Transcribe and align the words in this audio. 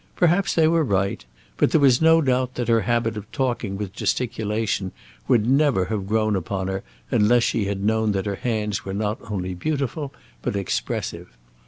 Perhaps 0.15 0.55
they 0.55 0.67
were 0.67 0.83
right; 0.83 1.23
but 1.57 1.69
there 1.69 1.79
was 1.79 2.01
no 2.01 2.23
doubt 2.23 2.55
that 2.55 2.67
her 2.69 2.81
habit 2.81 3.15
of 3.17 3.31
talking 3.31 3.77
with 3.77 3.93
gesticulation 3.93 4.91
would 5.27 5.47
never 5.47 5.85
have 5.85 6.07
grown 6.07 6.35
upon 6.35 6.69
her 6.69 6.81
unless 7.11 7.43
she 7.43 7.65
had 7.65 7.83
known 7.83 8.11
that 8.13 8.25
her 8.25 8.37
hands 8.37 8.83
were 8.83 8.95
not 8.95 9.19
only 9.29 9.53
beautiful 9.53 10.11
but 10.41 10.55
expressive. 10.55 11.37